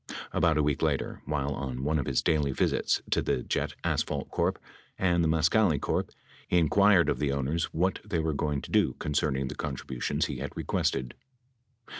[0.31, 4.31] About a week later, while on one of his daily visits to the Jet Asphalt
[4.31, 4.57] Corp.
[4.97, 6.09] and the Mascali Corp.,
[6.47, 10.37] he inquired of the owners what they were going to do concerning the contributions he
[10.37, 11.13] had requested.